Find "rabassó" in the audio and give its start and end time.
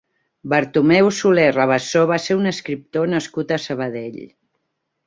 1.59-2.03